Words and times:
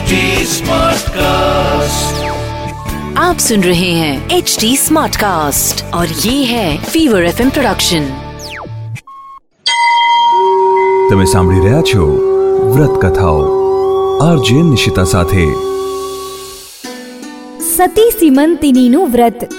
HD 0.00 0.18
Smartcast. 0.48 2.20
आप 3.18 3.38
सुन 3.38 3.62
रहे 3.62 3.88
हैं 3.92 4.12
एच 4.30 4.52
डी 4.60 4.68
स्मार्ट 4.76 5.16
कास्ट 5.16 5.82
और 5.94 6.12
ये 6.20 6.34
है 6.44 6.68
फीवर 6.84 7.24
एफ 7.24 7.40
प्रोडक्शन 7.48 8.06
તમે 11.10 11.26
સાંભળી 11.26 11.64
રહ્યા 11.64 11.82
છો 11.82 12.06
વ્રત 12.70 12.94
કથાઓ 13.02 13.42
આરજે 14.26 14.62
નિશિતા 14.68 15.04
સાથે 15.10 15.42
સતી 17.66 18.06
સિમંતિનીનું 18.14 19.10
વ્રત 19.10 19.50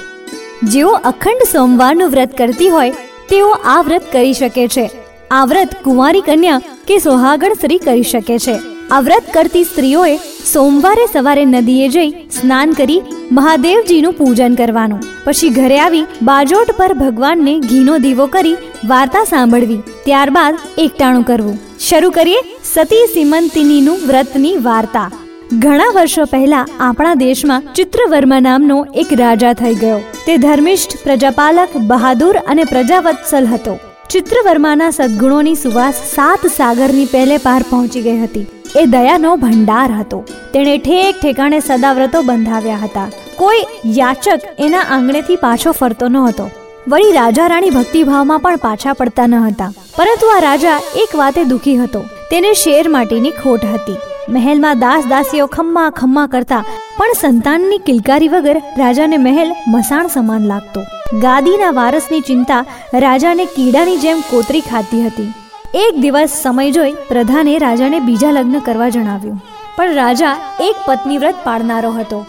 જેઓ 0.69 0.95
અખંડ 1.11 1.45
સોમવારનું 1.49 2.15
વ્રત 2.15 2.39
કરતી 2.39 2.71
હોય 2.71 2.95
તેઓ 3.29 3.51
આ 3.67 3.77
વ્રત 3.83 4.09
કરી 4.15 4.33
શકે 4.33 4.65
છે 4.69 4.87
આ 5.33 5.43
વ્રત 5.45 5.77
કુંવારી 5.83 6.25
કન્યા 6.27 6.65
કે 6.89 6.99
સોહાગણ 7.01 7.55
સ્ત્રી 7.57 7.79
કરી 7.81 8.09
શકે 8.13 8.41
છે 8.47 8.57
આ 8.92 9.00
વ્રત 9.00 9.32
કરતી 9.34 9.64
સ્ત્રીઓએ 9.64 10.16
સોમવારે 10.52 11.04
સવારે 11.12 11.44
નદીએ 11.44 11.88
જઈ 11.88 12.10
સ્નાન 12.10 12.72
કરી 12.72 13.02
મહાદેવજીનું 13.32 14.12
પૂજન 14.12 14.54
કરવાનું. 14.54 15.00
પછી 15.24 15.48
ઘરે 15.48 15.78
આવી 15.80 16.02
બાજોટ 16.22 16.70
પર 16.70 16.92
ભગવાનને 16.92 17.58
ઘીનો 17.58 17.98
દીવો 17.98 18.26
કરી 18.26 18.56
વાર્તા 18.84 19.24
સાંભળવી. 19.24 19.76
ત્યારબાદ 20.04 20.58
એકટાણું 20.78 21.24
કરવું. 21.24 21.58
શરૂ 21.78 22.10
કરીએ 22.10 22.36
સતી 22.64 23.06
સિમંતિનીનું 23.06 23.98
વ્રતની 24.06 24.56
વાર્તા. 24.56 25.10
ઘણા 25.58 25.94
વર્ષો 25.94 26.24
પહેલા 26.24 26.66
આપણા 26.80 27.14
દેશમાં 27.14 27.62
ચિત્રવર્મા 27.74 28.40
નામનો 28.40 28.86
એક 28.94 29.06
રાજા 29.12 29.52
થઈ 29.52 29.74
ગયો. 29.74 29.98
તે 30.26 30.36
ધર્મિષ્ઠ 30.36 30.96
પ્રજાપાલક, 31.02 31.76
બહાદુર 31.76 32.36
અને 32.36 32.64
પ્રજાવત્સલ 32.64 33.46
હતો. 33.46 33.78
ચિત્રવર્માના 34.12 34.90
સદગુણોની 34.90 35.54
સુવાસ 35.54 35.94
સાત 35.94 36.46
સાગરની 36.46 37.04
પહેલે 37.04 37.36
પાર 37.36 37.64
પહોંચી 37.70 38.02
ગઈ 38.02 38.18
હતી. 38.18 38.46
એ 38.76 38.84
દયાનો 38.84 39.36
ભંડાર 39.36 39.92
હતો. 39.92 40.24
તેણે 40.52 40.78
ઠેક 40.78 41.14
ઠેકાણે 41.22 41.60
સદાવ્રતો 41.60 42.22
બંધાવ્યા 42.22 42.76
હતા. 42.76 43.08
કોઈ 43.36 43.66
યાચક 43.86 44.40
એના 44.58 44.80
આંગણેથી 44.80 45.36
પાછો 45.36 45.72
ફરતો 45.72 46.08
ન 46.08 46.16
હતો. 46.16 46.50
વળી 46.88 47.12
રાજા 47.12 47.46
રાણી 47.46 47.70
ભક્તિભાવમાં 47.70 48.40
પણ 48.40 48.56
પાછા 48.56 48.92
પડતા 48.92 49.26
ન 49.26 49.34
હતા. 49.34 49.72
પરંતુ 49.96 50.26
આ 50.26 50.38
રાજા 50.38 50.80
એક 50.96 51.16
વાતે 51.16 51.44
દુખી 51.44 51.76
હતો. 51.76 52.00
તેને 52.00 52.52
શેર 52.52 52.88
માટેની 52.88 53.30
ખોટ 53.30 53.64
હતી. 53.64 53.96
મહેલમાં 54.28 54.78
દાસ 54.78 55.04
દાસીઓ 55.06 55.46
ખમ્મા 55.46 55.90
ખમ્મા 55.90 56.26
કરતા 56.26 56.64
પણ 57.02 57.12
સંતાનની 57.20 57.78
કિલકારી 57.78 58.28
વગર 58.28 58.62
રાજાને 58.78 59.16
મહેલ 59.16 59.52
મસાણ 59.68 60.06
સમાન 60.06 60.44
લાગતો. 60.46 60.80
ગાદીના 61.20 61.70
વારસની 61.70 62.20
ચિંતા 62.20 62.64
રાજાને 62.94 63.44
કીડાની 63.44 63.96
જેમ 63.96 64.20
કોતરી 64.20 64.60
ખાતી 64.60 65.06
હતી. 65.06 65.32
એક 65.74 65.98
દિવસ 66.00 66.30
સમય 66.42 66.70
જોઈ 66.70 66.92
પ્રધાને 67.08 67.58
રાજાને 67.58 68.00
બીજા 68.00 68.30
લગ્ન 68.30 68.58
કરવા 68.58 68.88
જણાવ્યું. 68.88 69.42
પણ 69.76 69.94
રાજા 69.94 70.36
એક 70.60 70.76
પત્ની 70.86 71.18
વ્રત 71.18 71.34
પાડનારો 71.44 71.90
હતો. 71.90 72.26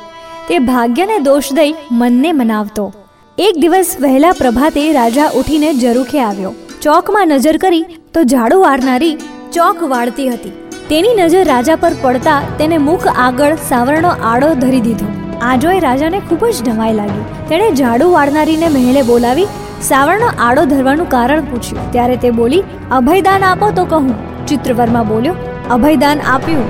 તે 0.50 0.60
ભાગ્યને 0.60 1.20
દોષ 1.20 1.54
દઈ 1.54 1.76
મનને 1.92 2.32
મનાવતો. 2.32 2.94
એક 3.38 3.56
દિવસ 3.58 3.96
વહેલા 4.02 4.32
પ્રભાતે 4.32 4.94
રાજા 4.94 5.30
ઉઠીને 5.36 5.74
જરૂખે 5.74 6.20
આવ્યો. 6.22 6.54
ચોકમાં 6.82 7.28
નજર 7.28 7.58
કરી 7.58 7.84
તો 8.14 8.24
ઝાડુ 8.24 8.62
વાળનારી 8.62 9.16
ચોક 9.54 9.84
વાળતી 9.84 10.30
હતી. 10.30 10.63
તેની 10.94 11.14
નજર 11.14 11.44
રાજા 11.44 11.76
પર 11.76 11.92
પડતા 12.02 12.42
તેને 12.58 12.78
મુખ 12.78 13.08
આગળ 13.16 13.56
સાવરણો 13.56 14.10
આડો 14.24 14.54
ધરી 14.54 14.82
દીધો. 14.82 15.06
આ 15.42 15.56
જોઈ 15.56 15.80
રાજાને 15.80 16.20
ખૂબ 16.20 16.46
જ 16.46 16.70
નવાઈ 16.70 16.94
લાગી. 16.94 17.50
તેણે 17.50 17.72
ઝાડુ 17.72 18.12
વાળનારીને 18.12 18.70
મહેલે 18.70 19.02
બોલાવી 19.02 19.48
સાવરણો 19.82 20.26
આડો 20.40 20.66
ધરવાનું 20.66 21.10
કારણ 21.10 21.42
પૂછ્યું. 21.42 21.92
ત્યારે 21.92 22.16
તે 22.16 22.30
બોલી, 22.30 22.64
અભયદાન 22.92 23.44
આપો 23.44 23.72
તો 23.72 23.86
કહું. 23.86 24.46
ચિત્રવર્મા 24.48 25.04
બોલ્યો, 25.04 25.34
અભયદાન 25.70 26.20
આપ્યું. 26.20 26.64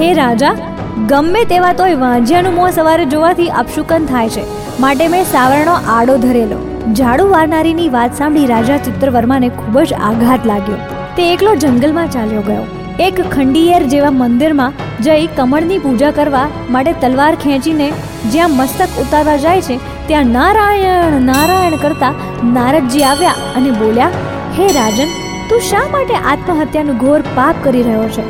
હે 0.00 0.14
રાજા, 0.14 0.54
ગમે 1.08 1.44
તેવા 1.44 1.72
તોય 1.72 1.94
વાંજિયાનું 1.94 2.54
મોં 2.54 2.70
સવારે 2.72 3.04
જોવાથી 3.04 3.48
અપશુકન 3.48 4.06
થાય 4.06 4.28
છે. 4.28 4.42
માટે 4.80 5.08
મેં 5.08 5.24
સાવરણો 5.24 5.72
આડો 5.88 6.16
ધરેલો. 6.16 6.92
ઝાડુ 6.92 7.28
વારનારીની 7.28 7.88
વાત 7.88 8.14
સાંભળી 8.14 8.46
રાજા 8.46 8.76
ચિત્રવર્માને 8.76 9.48
ખૂબ 9.48 9.80
જ 9.80 9.92
આઘાત 9.92 10.46
લાગ્યો. 10.46 10.76
તે 11.16 11.32
એકલો 11.32 11.54
જંગલમાં 11.54 12.10
ચાલ્યો 12.10 12.40
ગયો. 12.40 12.81
એક 13.00 13.14
ખંડિયેર 13.30 13.82
જેવા 13.82 14.10
મંદિરમાં 14.10 14.72
જઈ 15.00 15.26
કમળની 15.26 15.78
પૂજા 15.78 16.10
કરવા 16.10 16.48
માટે 16.70 16.92
તલવાર 16.92 17.34
ખેંચીને 17.34 17.92
જ્યાં 18.32 18.50
મસ્તક 18.50 18.88
ઉતારવા 19.00 19.36
જાય 19.36 19.60
છે, 19.60 19.78
ત્યાં 20.06 20.26
નારાયણ 20.26 21.22
નારાયણ 21.22 21.76
કરતા 21.76 22.14
નારદજી 22.44 23.02
આવ્યા 23.02 23.30
અને 23.56 23.70
બોલ્યા, 23.70 24.10
હે 24.58 24.66
રાજન, 24.66 25.06
તું 25.48 25.60
શા 25.60 25.88
માટે 25.92 26.14
આત્મહત્યાનું 26.14 26.96
ઘોર 26.96 27.20
પાપ 27.20 27.54
કરી 27.64 27.82
રહ્યો 27.82 28.08
છે? 28.08 28.22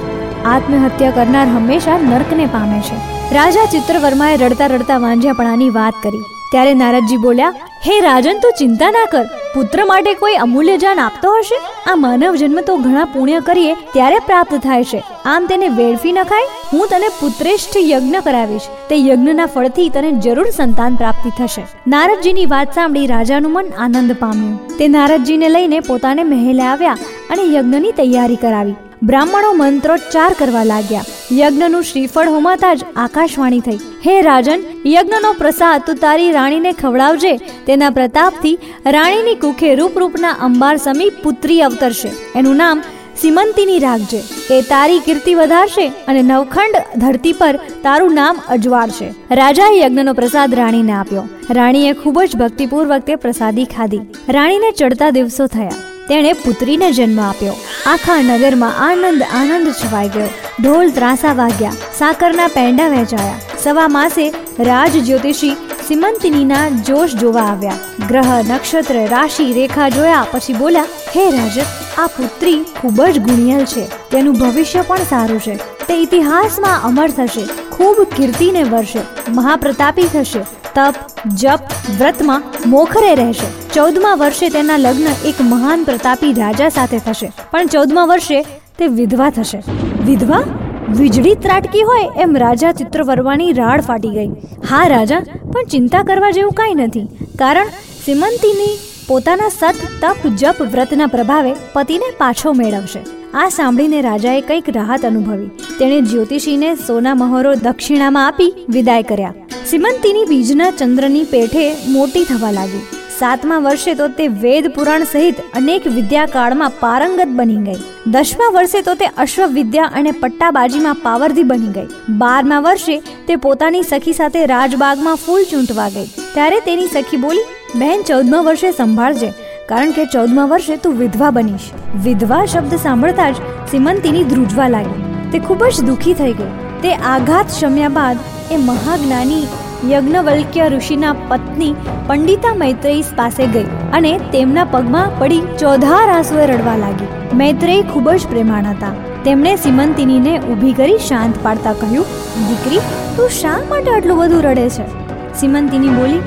આત્મહત્યા 0.45 1.11
કરનાર 1.11 1.47
હંમેશા 1.47 1.99
નર્કને 1.99 2.47
પામે 2.47 2.81
છે. 2.81 2.97
રાજા 3.35 3.65
ચિત્રવર્માએ 3.65 4.37
રડતા 4.37 4.67
રડતા 4.67 4.99
વાંઝ્યાપણાની 4.99 5.71
વાત 5.71 5.95
કરી. 6.03 6.19
ત્યારે 6.51 6.75
નારદજી 6.75 7.17
બોલ્યા, 7.17 7.55
હે 7.87 8.01
રાજન, 8.01 8.39
તું 8.39 8.53
ચિંતા 8.59 8.91
ના 8.91 9.05
કર. 9.05 9.25
પુત્ર 9.55 9.85
માટે 9.85 10.15
કોઈ 10.15 10.35
અમૂલ્ય 10.35 10.77
જાન 10.77 11.01
આપતો 11.01 11.33
હશે? 11.33 11.91
આ 11.93 11.95
માનવ 11.95 12.35
જન્મ 12.35 12.61
તો 12.61 12.77
ઘણા 12.77 13.05
પુણ્ય 13.05 13.41
કરીએ 13.41 13.75
ત્યારે 13.75 14.19
પ્રાપ્ત 14.19 14.55
થાય 14.55 14.85
છે. 14.85 15.03
આમ 15.25 15.47
તેને 15.47 15.69
વેડફી 15.69 16.13
નખાય? 16.13 16.47
હું 16.73 16.89
તને 16.89 17.09
પુત્રેષ્ઠ 17.09 17.77
યજ્ઞ 17.77 18.15
કરાવીશ. 18.25 18.61
તે 18.89 18.97
યજ્ઞના 18.97 19.47
ફળથી 19.47 19.89
તને 19.89 20.13
જરૂર 20.13 20.51
સંતાન 20.51 20.95
પ્રાપ્તિ 20.95 21.31
થશે. 21.39 21.67
નારદજીની 21.87 22.47
વાત 22.47 22.75
સાંભળી 22.75 23.07
રાજાનું 23.07 23.53
મન 23.53 23.67
આનંદ 23.79 24.13
પામ્યું. 24.13 24.77
તે 24.77 24.89
નારદજીને 24.89 25.49
લઈને 25.49 25.81
પોતાને 25.81 26.25
મહેલે 26.25 26.63
આવ્યા 26.63 26.97
અને 27.31 27.55
યજ્ઞની 27.55 27.93
તૈયારી 27.93 28.37
કરાવી. 28.37 28.75
બ્રાહ્મણો 29.03 29.53
મંત્રોચ્ચાર 29.53 30.33
કરવા 30.39 30.65
લાગ્યા. 30.65 31.05
યજ્ઞનું 31.33 31.83
શ્રીફળ 31.83 32.29
હોમાતા 32.29 32.75
જ 32.75 32.85
આકાશવાણી 32.97 33.61
થઈ. 33.61 33.77
હે 33.77 34.23
રાજન, 34.23 34.61
યજ્ઞનો 34.87 35.33
પ્રસાદ 35.33 35.83
તું 35.87 35.97
તારી 35.97 36.31
રાણીને 36.31 36.73
ખવડાવજે. 36.73 37.37
તેના 37.37 37.91
પ્રતાપથી 37.91 38.59
રાણીની 38.87 39.35
કુખે 39.35 39.75
રૂપરૂપના 39.75 40.31
અંબાર 40.31 40.77
સમીપ 40.77 41.13
પુત્રી 41.23 41.63
અવતરશે. 41.63 42.11
એનું 42.37 42.57
નામ 42.57 42.83
સિમંતીની 43.21 43.79
રાખજે 43.79 44.23
એ 44.51 44.63
તારી 44.63 44.99
કીર્તિ 44.99 45.35
વધારશે 45.35 45.89
અને 45.89 46.23
નવખંડ 46.23 47.01
ધરતી 47.01 47.33
પર 47.33 47.57
તારું 47.57 48.15
નામ 48.15 48.39
અજવાળશે. 48.49 49.15
રાજાએ 49.31 49.81
યજ્ઞનો 49.81 50.13
પ્રસાદ 50.13 50.55
રાણીને 50.55 50.93
આપ્યો. 50.93 51.29
રાણીએ 51.51 51.93
ખૂબ 51.93 52.23
જ 52.23 52.37
ભક્તિપૂર્વક 52.37 53.03
તે 53.03 53.17
પ્રસાદી 53.17 53.65
ખાધી. 53.65 54.01
રાણીને 54.29 54.71
ચડતા 54.71 55.11
દિવસો 55.11 55.47
થયા. 55.47 55.92
તેણે 56.09 56.33
પુત્રીને 56.33 56.93
જન્મ 56.93 57.21
આપ્યો. 57.21 57.53
આખા 57.87 58.23
નગરમાં 58.23 58.91
આનંદ 58.91 59.23
આનંદ 59.23 59.73
છવાઈ 59.73 60.09
ગયો. 60.09 60.29
ઢોલ 60.63 60.91
ત્રાસા 60.91 61.33
વાગ્યા. 61.33 61.73
સાકરના 61.99 62.47
પેંડા 62.47 62.89
વહેંચાયા 62.89 63.35
સવા 63.63 63.89
માસે 63.89 64.35
રાજ 64.59 64.97
જ્યોતિષી 64.97 65.57
સિમંતિનીના 65.89 66.69
જોશ 66.69 67.13
જોવા 67.13 67.43
આવ્યા. 67.43 67.73
ગ્રહ, 68.09 68.43
નક્ષત્ર, 68.49 69.07
રાશિ, 69.07 69.53
રેખા 69.53 69.89
જોયા. 69.89 70.27
પછી 70.31 70.53
બોલ્યા, 70.53 70.83
હે 71.17 71.31
રાજ, 71.31 71.59
આ 71.99 72.07
પુત્રી 72.07 72.65
ખૂબ 72.81 73.05
જ 73.05 73.19
ગુણિયલ 73.19 73.65
છે. 73.65 73.85
તેનું 73.85 74.35
ભવિષ્ય 74.35 74.81
પણ 74.81 74.97
સારું 74.97 75.41
છે. 75.41 75.55
તે 75.57 75.95
ઇતિહાસમાં 75.95 76.83
અમર 76.83 77.11
થશે. 77.11 77.45
ખૂબ 77.71 78.03
કીર્તિને 78.17 78.63
વર્ષે 78.63 78.99
મહાપ્રતાપી 79.29 80.03
થશે. 80.03 80.41
તપ, 80.75 80.95
જપ, 81.29 81.61
વ્રતમાં 81.99 82.43
મોખરે 82.67 83.15
રહેશે. 83.15 83.62
ચૌદમા 83.75 84.15
વર્ષે 84.15 84.49
તેના 84.49 84.77
લગ્ન 84.77 85.07
એક 85.25 85.35
મહાન 85.41 85.85
પ્રતાપી 85.85 86.33
રાજા 86.33 86.69
સાથે 86.69 86.99
થશે. 86.99 87.33
પણ 87.51 87.67
ચૌદમા 87.67 88.05
વર્ષે 88.05 88.43
તે 88.79 88.87
વિધવા 88.87 89.31
થશે. 89.31 89.63
વિધવા? 90.07 90.43
વીજળી 90.89 91.35
ત્રાટકી 91.35 91.83
હોય 91.83 92.09
એમ 92.17 92.37
રાજા 92.37 92.73
ચિત્રવર્માની 92.73 93.53
રાડ 93.53 93.81
ફાટી 93.81 94.09
ગઈ. 94.09 94.29
હા 94.69 94.87
રાજા, 94.87 95.21
પણ 95.53 95.65
ચિંતા 95.65 96.03
કરવા 96.03 96.31
જેવું 96.31 96.53
કાંઈ 96.53 96.75
નથી. 96.75 97.09
કારણ 97.39 97.67
સિમંતીની 98.05 98.79
પોતાના 99.09 99.49
સત, 99.49 99.75
તપ, 100.01 100.29
જપ 100.29 100.63
વ્રતના 100.63 101.07
પ્રભાવે 101.07 101.55
પતિને 101.73 102.11
પાછો 102.19 102.53
મેળવશે. 102.53 103.01
આ 103.35 103.49
સાંભળીને 103.49 104.01
રાજાએ 104.01 104.41
કંઈક 104.41 104.65
રાહત 104.69 105.07
અનુભવી. 105.07 105.47
તેણે 105.79 106.01
જ્યોતિષીને 106.01 106.75
સોના 106.75 107.15
મહોરો 107.15 107.55
દક્ષિણામાં 107.55 108.27
આપી 108.27 108.55
વિદાય 108.69 109.03
કર્યા. 109.03 109.35
સિમંતીની 109.67 110.25
બીજના 110.25 110.71
ચંદ્રની 110.71 111.25
પેઠે 111.25 111.77
મોટી 111.89 112.25
થવા 112.25 112.51
લાગી. 112.51 113.02
સાતમા 113.23 113.59
વર્ષે 113.59 113.93
તો 113.95 114.07
તે 114.09 114.25
વેદ 114.29 114.67
પુરાણ 114.67 115.03
સહિત 115.05 115.41
અનેક 115.55 115.85
વિદ્યાકાળમાં 115.87 116.73
પારંગત 116.81 117.29
બની 117.29 117.57
ગઈ. 117.57 117.77
દસમા 118.07 118.49
વર્ષે 118.55 118.83
તો 118.83 118.95
તે 118.95 119.09
અશ્વ 119.19 119.47
વિદ્યા 119.47 119.85
અને 119.85 120.11
પટ્ટાબાજીમાં 120.11 120.95
પાવરધી 120.95 121.43
બની 121.43 121.67
ગઈ. 121.67 121.87
બારમા 122.19 122.61
વર્ષે 122.61 122.97
તે 123.29 123.37
પોતાની 123.37 123.83
સખી 123.83 124.13
સાથે 124.13 124.47
રાજબાગમાં 124.47 125.15
ફૂલ 125.15 125.45
ચૂંટવા 125.45 125.89
ગઈ. 125.89 126.09
ત્યારે 126.35 126.61
તેની 126.61 126.87
સખી 126.87 127.17
બોલી, 127.17 127.47
બહેન, 127.75 128.03
ચૌદમા 128.03 128.41
વર્ષે 128.41 128.73
સંભાળજે, 128.73 129.33
કારણ 129.69 129.91
કે 129.91 130.05
ચૌદમા 130.05 130.47
વર્ષે 130.47 130.77
તું 130.77 130.99
વિધવા 130.99 131.31
બનીશ. 131.31 131.71
વિધવા 132.05 132.45
શબ્દ 132.47 132.75
સાંભળતા 132.83 133.31
જ 133.31 133.37
સિમંતીની 133.71 134.25
ધ્રુજવા 134.25 134.69
લાગી. 134.69 135.03
તે 135.33 135.39
ખૂબ 135.39 135.65
જ 135.65 135.91
દુઃખી 135.91 136.15
થઈ 136.15 136.33
ગઈ. 136.33 136.55
તે 136.83 136.95
આઘાત 136.95 137.61
શમ્યા 137.61 137.89
બાદ 137.89 138.17
એ 138.51 138.57
મહાજ્ઞાની 138.57 139.45
યજ્ઞવલ્ક્ય 139.91 140.69
ઋષિના 140.69 141.13
પત્ની 141.29 141.75
પંડિતા 142.07 142.55
મૈત્રેયી 142.55 143.05
પાસે 143.17 143.47
ગઈ 143.47 143.65
અને 143.93 144.19
તેમના 144.33 144.65
પગમાં 144.65 145.19
પડી 145.19 145.41
ચોધાર 145.59 146.09
આંસુએ 146.09 146.47
રડવા 146.47 146.77
લાગી. 146.77 147.07
મૈત્રેયી 147.33 147.83
ખૂબ 147.83 148.11
જ 148.11 148.27
પ્રેમાણ 148.27 148.65
હતા. 148.65 148.93
તેમણે 149.25 149.57
સિમંતિનીને 149.57 150.39
ઊભી 150.39 150.73
કરી 150.73 150.99
શાંત 150.99 151.35
પાડતા 151.43 151.73
કહ્યું, 151.73 152.07
દીકરી, 152.49 152.79
તું 153.17 153.29
શા 153.29 153.59
માટે 153.69 153.91
આટલું 153.91 154.19
બધું 154.19 154.43
રડે 154.43 154.69
છે? 154.69 154.87
સિમંતિની 155.35 155.89
બોલી, 155.89 156.23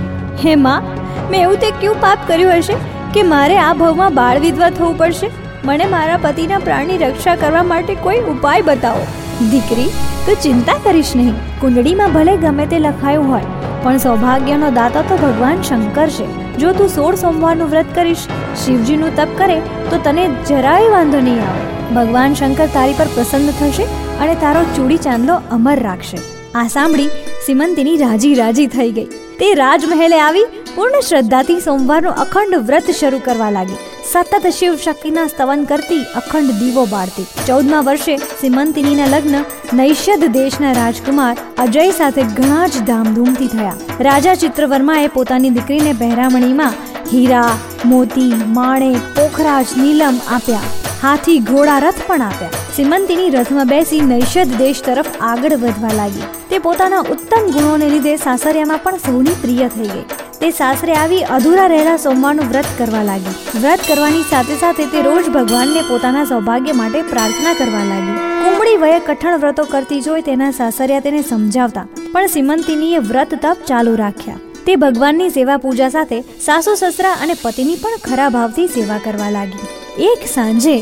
હે 0.46 0.56
માં, 0.56 0.84
મેં 1.31 1.42
એવું 1.42 1.58
તે 1.58 1.72
ક્યું 1.72 2.01
પાપ 2.01 2.18
કર્યું 2.28 2.54
હશે 2.54 2.74
કે 3.13 3.24
મારે 3.24 3.58
આ 3.58 3.74
ભવમાં 3.74 4.13
બાળ 4.13 4.40
વિધવા 4.40 4.69
થવું 4.69 4.98
પડશે? 4.98 5.30
મને 5.66 5.86
મારા 5.86 6.18
પતિના 6.18 6.58
પ્રાણની 6.58 6.98
રક્ષા 6.98 7.36
કરવા 7.36 7.63
માટે 7.63 7.96
કોઈ 7.96 8.19
ઉપાય 8.19 8.62
બતાવો. 8.62 9.06
દીકરી, 9.52 9.92
તું 10.26 10.42
ચિંતા 10.46 10.80
કરીશ 10.86 11.14
નહીં. 11.20 11.36
કુંડળીમાં 11.62 12.16
ભલે 12.16 12.34
ગમે 12.44 12.66
તે 12.74 12.80
લખાયું 12.86 13.30
હોય, 13.34 13.48
પણ 13.84 14.02
સૌભાગ્યનો 14.06 14.70
દાતા 14.80 15.06
તો 15.12 15.18
ભગવાન 15.24 15.64
શંકર 15.68 16.10
છે. 16.18 16.28
જો 16.62 16.74
તું 16.80 16.92
સોળ 16.96 17.20
સોમવારનું 17.24 17.72
વ્રત 17.74 17.90
કરીશ, 17.98 18.26
શિવજીનું 18.64 19.16
તપ 19.20 19.40
કરે, 19.42 19.58
તો 19.92 20.02
તને 20.08 20.26
જરાય 20.52 20.94
વાંધો 20.96 21.22
નહીં 21.28 21.42
આવે. 21.50 21.64
ભગવાન 21.98 22.38
શંકર 22.40 22.70
તારી 22.78 22.98
પર 23.00 23.10
પ્રસન્ન 23.16 23.52
થશે 23.60 23.86
અને 24.22 24.36
તારો 24.44 24.64
ચૂડી 24.78 25.02
ચાંદલો 25.08 25.36
અમર 25.58 25.78
રાખશે. 25.88 26.20
આ 26.60 26.68
સાંભળી 26.76 27.10
સિમંતીની 27.48 27.98
રાજી 28.06 28.36
રાજી 28.42 28.70
થઈ 28.78 28.92
ગઈ. 29.00 29.10
તે 29.40 29.50
રાજમહેલે 29.62 30.18
આવી 30.28 30.46
પૂર્ણ 30.76 31.06
શ્રદ્ધાથી 31.10 31.60
સોમવારનું 31.68 32.24
અખંડ 32.24 32.64
વ્રત 32.70 32.98
શરૂ 33.02 33.22
કરવા 33.28 33.52
લાગી. 33.58 33.82
સતત 34.12 34.50
શિવ 34.57 34.75
શક્તિના 34.75 35.28
સ્તવન 35.28 35.63
કરતી 35.63 36.04
અખંડ 36.16 36.52
દીવો 36.52 36.86
બાળતી. 36.86 37.25
ચૌદમા 37.48 37.81
વર્ષે 37.81 38.18
સિમંતિનીના 38.18 39.06
લગ્ન 39.06 39.46
નૈષદ 39.74 40.25
દેશના 40.25 40.74
રાજકુમાર 40.74 41.38
અજય 41.57 41.92
સાથે 41.92 42.24
ઘણા 42.24 42.68
જ 42.68 42.81
ધામધૂમથી 42.81 43.48
થયા. 43.48 43.74
રાજા 44.00 44.36
ચિત્રવર્માએ 44.36 45.07
પોતાની 45.07 45.50
દીકરીને 45.50 45.94
પહેરામણીમાં 45.94 46.74
હીરા, 47.13 47.57
મોતી, 47.86 48.34
માણે, 48.48 48.92
પોખરાજ, 49.16 49.66
નીલમ 49.78 50.19
આપ્યા. 50.28 50.60
હાથી 51.01 51.40
ઘોડા 51.40 51.80
રથ 51.80 52.04
પણ 52.08 52.22
આપ્યા. 52.22 52.50
સિમંતિની 52.75 53.30
રથમાં 53.30 53.68
બેસી 53.68 54.01
નૈષદ 54.01 54.54
દેશ 54.58 54.81
તરફ 54.81 55.06
આગળ 55.22 55.54
વધવા 55.54 55.96
લાગી. 55.96 56.30
તે 56.50 56.60
પોતાના 56.60 57.00
ઉત્તમ 57.00 57.51
ગુણોને 57.51 57.90
લીધે 57.90 58.16
સાસરિયામાં 58.16 58.84
પણ 58.84 58.98
સૌની 58.98 59.42
પ્રિય 59.42 59.68
થઈ 59.68 59.88
ગઈ. 59.88 60.25
તે 60.40 60.48
સાસરે 60.58 60.94
આવી 61.02 61.22
અધૂરા 61.36 61.68
રહેલા 61.72 62.00
સોમવારનું 62.06 62.50
વ્રત 62.52 62.72
કરવા 62.80 63.04
લાગી. 63.10 63.36
વ્રત 63.64 63.82
કરવાની 63.90 64.26
સાથે 64.32 64.56
સાથે 64.64 64.84
તે 64.94 65.04
રોજ 65.08 65.30
ભગવાનને 65.36 65.84
પોતાના 65.90 66.26
સૌભાગ્ય 66.32 66.76
માટે 66.80 67.00
પ્રાર્થના 67.12 67.54
કરવા 67.60 67.86
લાગી. 67.92 68.16
કુંબળી 68.44 68.82
વયે 68.84 69.00
કઠણ 69.08 69.40
વ્રતો 69.44 69.66
કરતી 69.74 70.02
જોઈ 70.08 70.26
તેના 70.30 70.52
સાસરિયા 70.60 71.06
તેને 71.06 71.22
સમજાવતા, 71.30 71.86
પણ 72.14 72.34
સિમંતિનીએ 72.36 73.00
વ્રત 73.12 73.40
તપ 73.46 73.70
ચાલુ 73.70 73.96
રાખ્યા. 74.04 74.44
તે 74.66 74.76
ભગવાનની 74.84 75.32
સેવા 75.38 75.58
પૂજા 75.66 75.90
સાથે 75.96 76.20
સાસુ, 76.48 76.76
સસરા 76.82 77.16
અને 77.24 77.36
પતિની 77.44 77.80
પણ 77.86 78.04
ખરા 78.08 78.30
ભાવથી 78.36 78.68
સેવા 78.76 79.00
કરવા 79.08 79.32
લાગી. 79.38 79.72
એક 80.10 80.28
સાંજે 80.36 80.76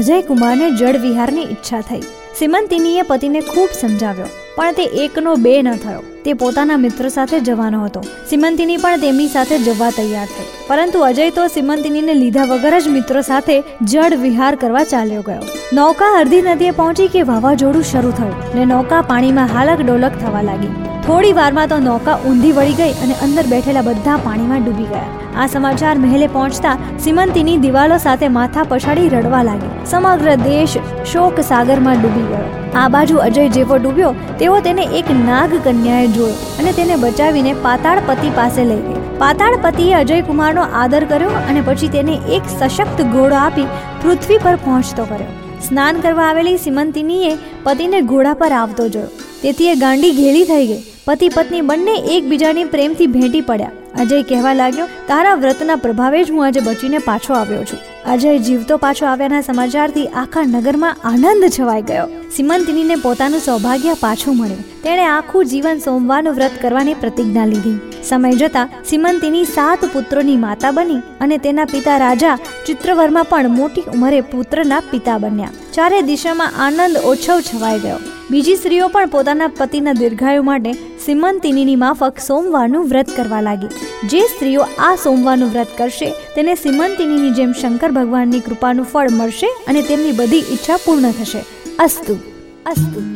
અજય 0.00 0.20
કુમારને 0.30 0.66
જળ 0.72 1.00
વિહારની 1.06 1.48
ઈચ્છા 1.54 1.82
થઈ. 1.90 2.04
સિમંતિનીએ 2.40 3.08
પતિને 3.12 3.40
ખૂબ 3.52 3.80
સમજાવ્યો, 3.80 4.30
પણ 4.58 4.78
તે 4.80 4.90
એકનો 5.06 5.36
બે 5.46 5.56
ન 5.62 5.72
થયો. 5.86 6.04
તે 6.26 6.32
પોતાના 6.42 6.78
મિત્ર 6.84 7.10
સાથે 7.16 7.36
જવાનો 7.48 7.80
હતો. 7.82 8.00
સિમંતિની 8.30 8.78
પણ 8.84 9.02
તેમની 9.04 9.28
સાથે 9.34 9.58
જવા 9.66 9.90
તૈયાર 9.98 10.30
થઈ. 10.36 10.46
પરંતુ 10.70 11.04
અજય 11.08 11.26
તો 11.36 11.44
સિમંતિનીને 11.56 12.14
લીધા 12.22 12.46
વગર 12.52 12.80
જ 12.86 12.94
મિત્રો 12.96 13.22
સાથે 13.28 13.54
જળ 13.92 14.16
વિહાર 14.24 14.54
કરવા 14.64 14.86
ચાલ્યો 14.94 15.22
ગયો. 15.28 15.44
નૌકા 15.78 16.10
અડધી 16.22 16.42
નદીએ 16.48 16.72
પહોંચી 16.80 17.12
કે 17.14 17.22
વાવાઝોડું 17.30 17.86
શરૂ 17.92 18.16
થયું 18.18 18.58
ને 18.58 18.66
નૌકા 18.72 19.04
પાણીમાં 19.12 19.54
હાલક 19.56 19.84
ડોલક 19.84 20.18
થવા 20.24 20.42
લાગી. 20.48 20.72
થોડી 21.06 21.36
વારમાં 21.38 21.70
તો 21.72 21.78
નૌકા 21.86 22.18
ઊંધી 22.28 22.56
વળી 22.58 22.76
ગઈ 22.80 22.94
અને 23.04 23.14
અંદર 23.26 23.46
બેઠેલા 23.52 23.86
બધા 23.88 24.18
પાણીમાં 24.26 24.66
ડૂબી 24.66 24.88
ગયા. 24.92 25.14
આ 25.40 25.48
સમાચાર 25.54 25.94
મહેલે 26.04 26.26
પહોંચતા 26.36 26.76
સિમંતીની 27.06 27.56
દિવાલો 27.64 27.98
સાથે 28.04 28.28
માથા 28.36 28.68
પછાડી 28.70 29.08
રડવા 29.14 29.46
લાગી. 29.48 29.72
સમગ્ર 29.90 30.36
દેશ 30.44 30.76
શોક 31.12 31.42
સાગરમાં 31.50 32.02
ડૂબી 32.04 32.28
ગયો. 32.30 32.46
આ 32.80 32.88
બાજુ 32.94 33.20
અજય 33.26 33.44
જેવો 33.56 33.76
ડૂબ્યો, 33.82 34.12
તેવો 34.40 34.56
તેને 34.64 34.82
એક 34.98 35.10
નાગ 35.18 35.52
કન્યાએ 35.66 36.08
જોયો 36.16 36.52
અને 36.60 36.72
તેને 36.72 36.96
બચાવીને 36.96 37.52
પાતાળ 37.62 38.02
પતિ 38.06 38.34
પાસે 38.36 38.62
લઈ 38.64 38.82
ગઈ. 38.88 39.02
પાતાળ 39.18 39.58
પતિએ 39.62 39.94
અજય 39.94 40.20
કુમારનો 40.22 40.66
આદર 40.82 41.04
કર્યો 41.04 41.40
અને 41.50 41.62
પછી 41.66 41.94
તેને 41.96 42.14
એક 42.36 42.52
સશક્ત 42.58 43.02
ઘોડો 43.14 43.36
આપી 43.36 43.68
પૃથ્વી 44.02 44.42
પર 44.42 44.56
પહોંચતો 44.64 45.04
કર્યો. 45.04 45.32
સ્નાન 45.68 46.00
કરવા 46.00 46.26
આવેલી 46.30 46.58
સિમંતિનીએ 46.58 47.32
પતિને 47.64 47.98
ઘોડા 48.10 48.36
પર 48.42 48.52
આવતો 48.52 48.88
જોયો. 48.88 49.08
તેથી 49.42 49.72
એ 49.72 49.74
ગાંડી 49.74 50.14
ઘેલી 50.20 50.44
થઈ 50.44 50.66
ગઈ. 50.66 50.82
પતિ 51.06 51.28
પત્ની 51.28 51.60
બંને 51.60 51.92
એકબીજાની 52.14 52.64
પ્રેમથી 52.64 53.06
ભેટી 53.06 53.40
પડ્યા. 53.40 53.70
અજય 54.00 54.22
કહેવા 54.22 54.54
લાગ્યો, 54.54 54.86
તારા 55.08 55.34
વ્રતના 55.34 55.76
પ્રભાવે 55.76 56.24
જ 56.24 56.30
હું 56.30 56.46
આજે 56.46 56.60
બચીને 56.60 56.98
પાછો 56.98 57.34
આવ્યો 57.34 57.64
છું. 57.64 57.78
અજય 58.12 58.38
જીવતો 58.38 58.76
પાછો 58.76 59.06
આવ્યાના 59.06 59.40
સમાચારથી 59.40 60.06
આખા 60.06 60.42
નગરમાં 60.42 60.96
આનંદ 61.04 61.44
છવાઈ 61.58 61.82
ગયો. 61.82 62.08
સિમંતિનીને 62.36 62.96
પોતાનું 62.96 63.40
સૌભાગ્ય 63.40 63.94
પાછું 64.00 64.36
મળ્યું. 64.36 64.66
તેણે 64.82 65.04
આખું 65.04 65.44
જીવન 65.44 65.78
સોમવારનું 65.78 66.34
વ્રત 66.34 66.58
કરવાની 66.62 66.94
પ્રતિજ્ઞા 66.94 67.46
લીધી. 67.46 67.78
સમય 68.08 68.32
જતા 68.32 68.66
સિમંતિની 68.84 69.44
સાત 69.44 69.86
પુત્રોની 69.92 70.36
માતા 70.36 70.72
બની 70.72 71.00
અને 71.20 71.38
તેના 71.38 71.64
પિતા 71.64 71.98
રાજા 71.98 72.36
ચિત્રવર્મા 72.66 73.22
પણ 73.22 73.56
મોટી 73.60 73.88
ઉંમરે 73.94 74.20
પુત્રના 74.20 74.80
પિતા 74.90 75.18
બન્યા. 75.18 75.56
ચારે 75.74 76.02
દિશામાં 76.02 76.52
આનંદ 76.66 76.96
ઓછવ 77.04 77.40
છવાઈ 77.40 77.78
ગયો. 77.78 77.98
બીજી 78.30 78.56
સ્ત્રીઓ 78.56 78.88
પણ 78.88 79.06
પોતાના 79.06 79.48
પતિના 79.48 79.92
દીર્ઘાયુ 79.92 80.42
માટે 80.42 80.72
સિમંતિનીની 80.72 81.76
માફક 81.76 82.18
સોમવારનું 82.18 82.88
વ્રત 82.88 83.16
કરવા 83.16 83.40
લાગી. 83.40 83.66
જે 84.08 84.20
સ્ત્રીઓ 84.20 84.60
આ 84.78 84.96
સોમવારનું 84.96 85.48
વ્રત 85.48 85.66
કરશે, 85.78 86.10
તેને 86.34 86.54
સિમંતિનીની 86.54 87.30
જેમ 87.30 87.52
શંકર 87.52 87.90
ભગવાનની 87.90 88.40
કૃપાનું 88.40 88.86
ફળ 88.86 89.10
મળશે 89.10 89.46
અને 89.46 89.82
તેમની 89.82 90.12
બધી 90.12 90.38
ઈચ્છા 90.38 90.76
પૂર્ણ 90.76 91.10
થશે. 91.10 91.38
અસ્તુ. 91.78 92.18
અસ્તુ. 92.66 93.15